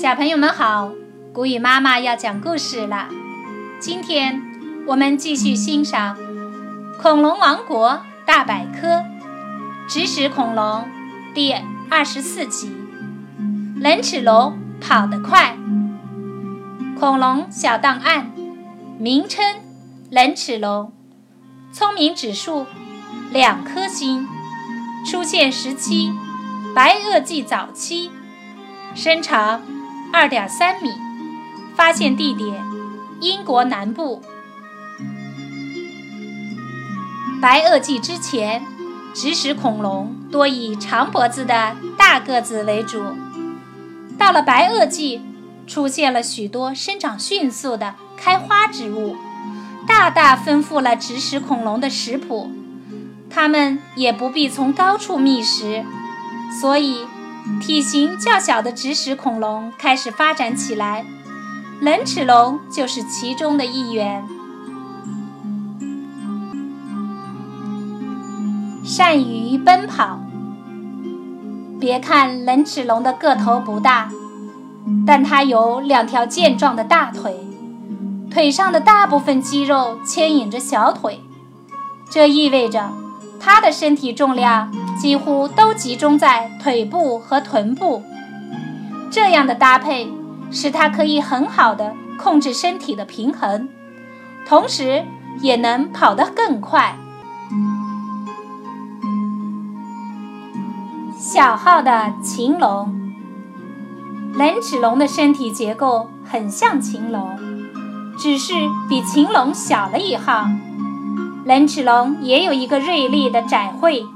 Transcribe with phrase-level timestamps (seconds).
[0.00, 0.92] 小朋友们好，
[1.30, 3.10] 古语妈妈要讲故事了。
[3.78, 4.40] 今天
[4.86, 6.16] 我们继续欣赏
[7.02, 8.88] 《恐龙王国大百科》
[9.86, 10.88] 指使恐龙
[11.34, 11.54] 第
[11.90, 12.74] 二十四集：
[13.76, 15.54] 冷齿龙跑得快。
[16.98, 18.32] 恐龙小档案：
[18.98, 19.56] 名称：
[20.10, 20.94] 冷齿龙，
[21.74, 22.64] 聪明指数
[23.30, 24.26] 两颗星，
[25.04, 26.14] 出现时期：
[26.74, 28.10] 白垩纪早期，
[28.94, 29.60] 身长。
[30.12, 30.90] 二点三米，
[31.76, 32.64] 发现地点
[33.20, 34.22] 英国南部。
[37.40, 38.62] 白垩纪之前，
[39.14, 43.00] 植食恐龙多以长脖子的大个子为主。
[44.18, 45.22] 到了白垩纪，
[45.66, 49.16] 出现了许多生长迅速的开花植物，
[49.86, 52.50] 大大丰富了植食恐龙的食谱。
[53.30, 55.84] 它们也不必从高处觅食，
[56.60, 57.06] 所以。
[57.60, 61.04] 体型较小的指使恐龙开始发展起来，
[61.80, 64.24] 冷齿龙就是其中的一员。
[68.84, 70.20] 善于奔跑。
[71.78, 74.10] 别看冷齿龙的个头不大，
[75.06, 77.40] 但它有两条健壮的大腿，
[78.30, 81.22] 腿上的大部分肌肉牵引着小腿，
[82.10, 82.90] 这意味着。
[83.42, 84.70] 它的身体重量
[85.00, 88.02] 几乎都集中在腿部和臀部，
[89.10, 90.12] 这样的搭配
[90.50, 93.66] 使它可以很好的控制身体的平衡，
[94.46, 95.06] 同时
[95.40, 96.98] 也能跑得更快。
[101.18, 103.14] 小号的禽龙，
[104.34, 107.38] 冷齿龙的身体结构很像禽龙，
[108.18, 108.52] 只是
[108.86, 110.44] 比禽龙小了一号。
[111.46, 114.06] 冷齿龙也有一个锐利的窄喙，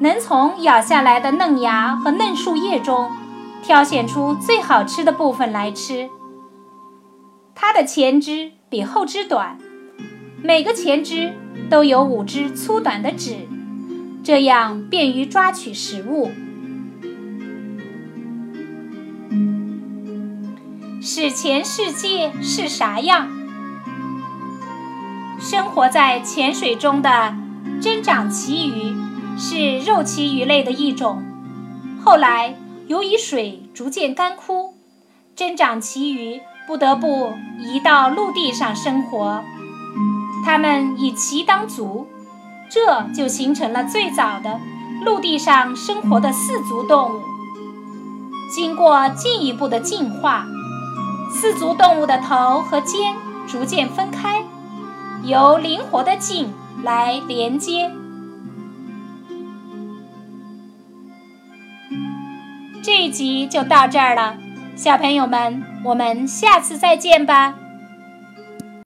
[0.00, 3.10] 能从咬下来的嫩芽和嫩树叶中
[3.62, 6.10] 挑选出最好吃的部分来吃。
[7.54, 9.56] 它的前肢比后肢短，
[10.42, 11.32] 每个前肢
[11.70, 13.46] 都有五只粗短的趾，
[14.22, 16.32] 这样便于抓取食物。
[21.00, 23.28] 史前世界是啥样？
[25.38, 27.34] 生活在浅水中的
[27.80, 28.96] 真长鳍鱼
[29.46, 31.22] 是肉鳍鱼类的一种。
[32.02, 32.56] 后来，
[32.86, 34.72] 由于水逐渐干枯，
[35.36, 39.44] 真长鳍鱼不得不移到陆地上生活。
[40.46, 42.06] 它们以鳍当足，
[42.70, 44.58] 这就形成了最早的
[45.04, 47.20] 陆地上生活的四足动物。
[48.50, 50.46] 经过进一步的进化，
[51.30, 53.14] 四足动物的头和肩
[53.46, 54.42] 逐渐分开。
[55.22, 57.92] 由灵活的颈来连接。
[62.96, 64.36] 这一集就到这儿了，
[64.76, 67.56] 小朋友们，我们下次再见吧。